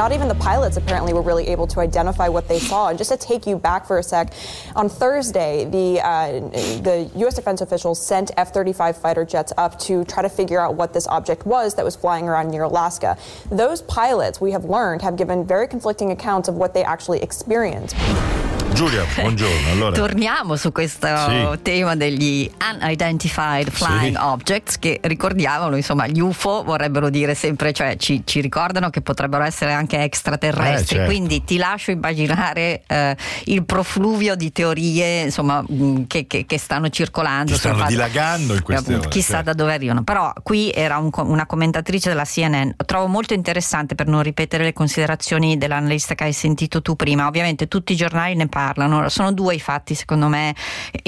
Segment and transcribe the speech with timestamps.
[0.00, 2.88] not even the pilots apparently were really able to identify what they saw.
[2.88, 4.32] And just to take you back for a sec,
[4.74, 6.40] on Thursday, the uh,
[6.80, 7.34] the U.S.
[7.34, 11.44] defense officials sent F-35 fighter jets up to try to figure out what this object
[11.44, 13.18] was that was flying around near Alaska.
[13.50, 17.94] Those pilots, we have learned, have given very conflicting accounts of what they actually experienced.
[18.80, 19.72] Giulia, buongiorno.
[19.72, 19.94] Allora.
[19.94, 21.58] Torniamo su questo sì.
[21.60, 22.50] tema degli
[22.82, 24.22] unidentified flying sì.
[24.22, 29.44] objects che ricordiamolo, insomma, gli UFO vorrebbero dire sempre, cioè ci, ci ricordano che potrebbero
[29.44, 31.04] essere anche extraterrestri, eh, certo.
[31.10, 36.88] quindi ti lascio immaginare eh, il profluvio di teorie insomma, mm, che, che, che stanno
[36.88, 37.52] circolando.
[37.52, 39.08] Che stanno fatto, dilagando in queste ore.
[39.08, 39.44] Chissà certo.
[39.44, 40.04] da dove arrivano.
[40.04, 44.72] Però qui era un, una commentatrice della CNN, trovo molto interessante per non ripetere le
[44.72, 49.08] considerazioni dell'analista che hai sentito tu prima, ovviamente tutti i giornali ne parlano parlano.
[49.08, 50.54] Sono due i fatti, secondo me,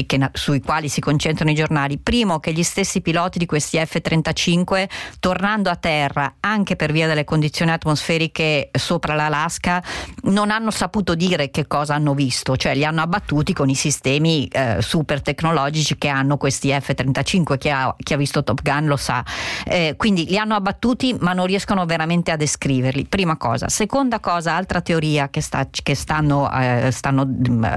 [0.07, 1.99] che, sui quali si concentrano i giornali.
[1.99, 4.89] Primo, che gli stessi piloti di questi F-35,
[5.21, 9.83] tornando a terra, anche per via delle condizioni atmosferiche sopra l'Alaska,
[10.25, 14.47] non hanno saputo dire che cosa hanno visto, cioè li hanno abbattuti con i sistemi
[14.49, 17.59] eh, super tecnologici che hanno questi F-35.
[17.59, 19.25] Chi ha, chi ha visto Top Gun lo sa.
[19.65, 23.07] Eh, quindi li hanno abbattuti, ma non riescono veramente a descriverli.
[23.07, 23.69] Prima cosa.
[23.69, 27.25] Seconda cosa, altra teoria che, sta, che stanno, eh, stanno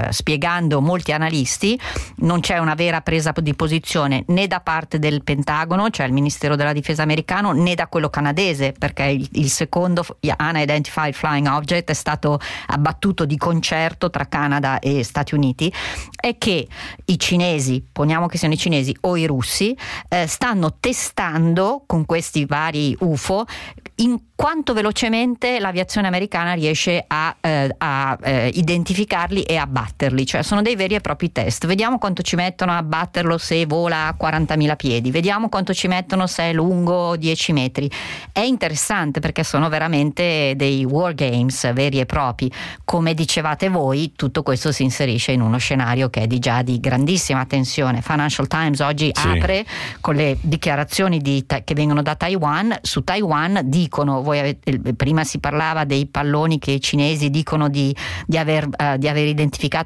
[0.09, 1.79] spiegando molti analisti,
[2.17, 6.55] non c'è una vera presa di posizione né da parte del Pentagono, cioè il Ministero
[6.55, 11.93] della Difesa americano, né da quello canadese, perché il, il secondo Unidentified Flying Object è
[11.93, 15.71] stato abbattuto di concerto tra Canada e Stati Uniti,
[16.15, 16.67] è che
[17.05, 19.75] i cinesi, poniamo che siano i cinesi o i russi,
[20.09, 23.45] eh, stanno testando con questi vari UFO
[23.97, 30.61] in quanto velocemente l'aviazione americana riesce a, eh, a eh, identificarli e abbatterli, cioè sono
[30.61, 31.65] dei veri e propri test.
[31.65, 36.27] Vediamo quanto ci mettono a batterlo se vola a 40.000 piedi, vediamo quanto ci mettono
[36.27, 37.89] se è lungo 10 metri.
[38.31, 42.51] È interessante perché sono veramente dei war games veri e propri.
[42.83, 46.79] Come dicevate voi, tutto questo si inserisce in uno scenario che è di già di
[46.79, 48.01] grandissima tensione.
[48.01, 49.27] Financial Times oggi sì.
[49.27, 49.65] apre
[50.01, 52.77] con le dichiarazioni di, che vengono da Taiwan.
[52.81, 57.95] Su Taiwan dicono voi avete, prima si parlava dei palloni che i cinesi dicono di,
[58.25, 59.44] di, aver, uh, di, aver, identificato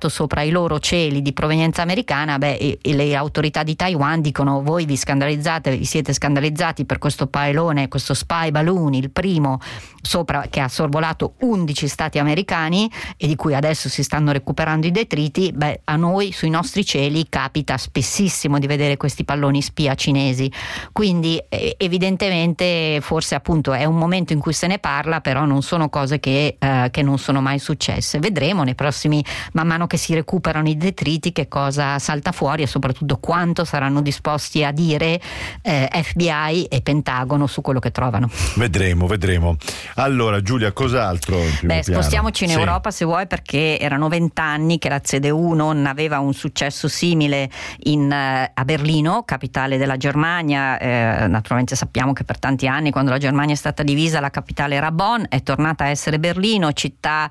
[0.09, 4.61] sopra i loro cieli di provenienza americana, beh, e, e le autorità di Taiwan dicono
[4.61, 9.59] voi vi scandalizzate, vi siete scandalizzati per questo pallone, questo spy balloon, il primo
[10.01, 14.91] sopra, che ha sorvolato 11 stati americani e di cui adesso si stanno recuperando i
[14.91, 20.51] detriti, beh, a noi sui nostri cieli capita spessissimo di vedere questi palloni spia cinesi.
[20.91, 21.41] Quindi
[21.77, 26.19] evidentemente forse appunto è un momento in cui se ne parla, però non sono cose
[26.19, 28.19] che, eh, che, non sono mai successe.
[28.19, 29.23] Vedremo nei prossimi,
[29.53, 34.01] man mano che si recuperano i detriti, che cosa salta fuori e soprattutto quanto saranno
[34.01, 35.19] disposti a dire
[35.61, 38.29] eh, FBI e Pentagono su quello che trovano.
[38.55, 39.57] Vedremo, vedremo.
[39.95, 41.39] Allora, Giulia, cos'altro?
[41.61, 42.57] Beh, spostiamoci in sì.
[42.57, 47.49] Europa se vuoi, perché erano vent'anni che la CDU non aveva un successo simile
[47.83, 50.77] in, uh, a Berlino, capitale della Germania.
[50.77, 54.75] Eh, naturalmente sappiamo che per tanti anni, quando la Germania è stata divisa, la capitale
[54.75, 57.29] era Bonn, è tornata a essere Berlino, città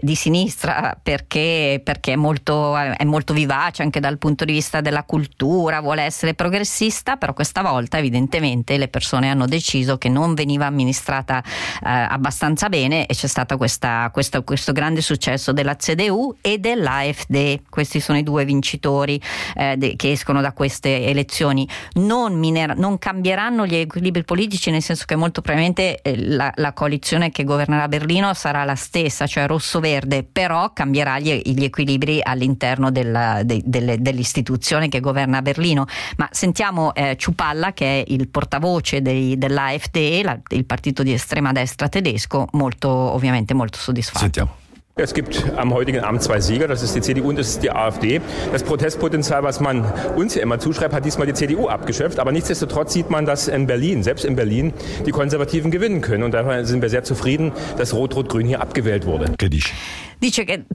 [0.00, 5.04] di sinistra perché, perché è, molto, è, molto, vivace anche dal punto di vista della
[5.04, 10.66] cultura, vuole essere progressista, però questa volta evidentemente le persone hanno deciso che non veniva
[10.66, 16.58] amministrata eh, abbastanza bene e c'è stato questa, questo, questo, grande successo della CDU e
[16.58, 17.62] dell'AfD.
[17.68, 19.20] Questi sono i due vincitori
[19.54, 21.68] eh, de, che escono da queste elezioni.
[21.94, 26.72] Non, minera, non cambieranno gli equilibri politici nel senso che molto probabilmente eh, la, la
[26.72, 29.46] coalizione che governerà Berlino sarà la stessa, cioè
[29.80, 35.86] rosso-verde, però cambierà gli, gli equilibri all'interno della, de, delle, dell'istituzione che governa Berlino.
[36.16, 41.52] Ma sentiamo eh, Ciupalla, che è il portavoce dei, dell'AfD, la, il partito di estrema
[41.52, 44.18] destra tedesco, molto, ovviamente molto soddisfatto.
[44.18, 44.58] Sentiamo.
[45.02, 47.70] Es gibt am heutigen Abend zwei Sieger, das ist die CDU und das ist die
[47.70, 48.20] AfD.
[48.52, 52.18] Das Protestpotenzial, was man uns ja immer zuschreibt, hat diesmal die CDU abgeschöpft.
[52.18, 54.74] Aber nichtsdestotrotz sieht man, dass in Berlin, selbst in Berlin,
[55.06, 56.22] die Konservativen gewinnen können.
[56.22, 59.32] Und daher sind wir sehr zufrieden, dass Rot-Rot-Grün hier abgewählt wurde.
[60.22, 60.66] Dice che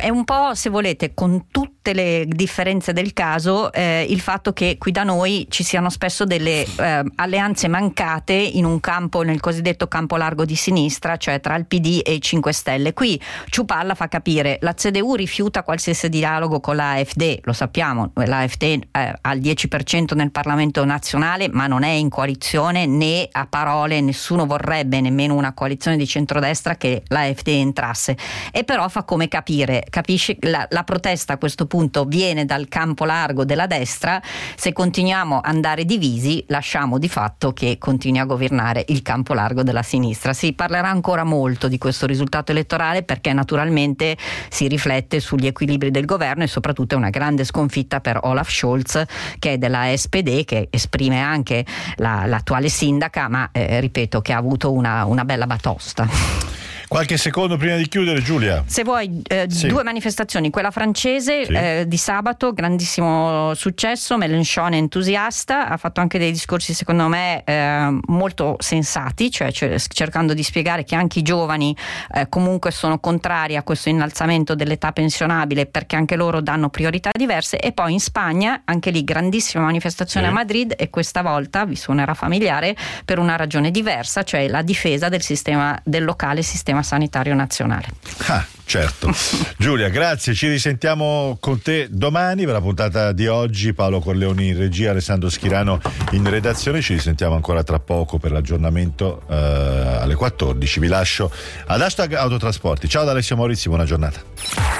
[0.00, 1.46] è un po', se volete, con
[1.82, 6.24] tutte le differenze del caso, eh, il fatto che qui da noi ci siano spesso
[6.24, 11.56] delle eh, alleanze mancate in un campo, nel cosiddetto campo largo di sinistra, cioè tra
[11.56, 12.92] il PD e i 5 Stelle.
[12.92, 18.12] Qui Ciupa palla fa capire la CDU rifiuta qualsiasi dialogo con la AfD, lo sappiamo,
[18.14, 23.46] l'AfD eh, ha il 10% nel Parlamento nazionale ma non è in coalizione né a
[23.46, 28.16] parole nessuno vorrebbe nemmeno una coalizione di centrodestra che l'AfD entrasse
[28.52, 31.70] e però fa come capire, capisci la, la protesta a questo punto
[32.06, 34.20] viene dal campo largo della destra,
[34.56, 39.62] se continuiamo a andare divisi lasciamo di fatto che continui a governare il campo largo
[39.62, 40.34] della sinistra.
[40.34, 44.16] Si parlerà ancora molto di questo risultato elettorale perché naturalmente
[44.50, 49.04] si riflette sugli equilibri del governo e soprattutto è una grande sconfitta per Olaf Scholz
[49.38, 51.64] che è della SPD che esprime anche
[51.96, 56.51] la, l'attuale sindaca ma eh, ripeto che ha avuto una, una bella batosta.
[56.92, 58.64] Qualche secondo prima di chiudere, Giulia.
[58.66, 59.66] Se vuoi, eh, sì.
[59.66, 60.50] due manifestazioni.
[60.50, 61.52] Quella francese sì.
[61.54, 64.18] eh, di sabato, grandissimo successo.
[64.18, 70.34] Mélenchon è entusiasta, ha fatto anche dei discorsi, secondo me, eh, molto sensati, cioè, cercando
[70.34, 71.74] di spiegare che anche i giovani
[72.12, 77.58] eh, comunque sono contrari a questo innalzamento dell'età pensionabile perché anche loro danno priorità diverse.
[77.58, 80.30] E poi in Spagna, anche lì, grandissima manifestazione sì.
[80.30, 85.08] a Madrid e questa volta vi suonerà familiare per una ragione diversa, cioè la difesa
[85.08, 86.42] del sistema del locale
[86.82, 87.86] sistema sanitario nazionale.
[88.26, 89.10] Ah, certo.
[89.56, 93.72] Giulia, grazie, ci risentiamo con te domani per la puntata di oggi.
[93.72, 95.80] Paolo Corleoni in regia, Alessandro Schirano
[96.10, 96.82] in redazione.
[96.82, 100.80] Ci risentiamo ancora tra poco per l'aggiornamento eh, alle 14.
[100.80, 101.32] Vi lascio
[101.66, 102.88] ad hashtag autotrasporti.
[102.88, 104.71] Ciao da Alessio Maurizio, buona giornata.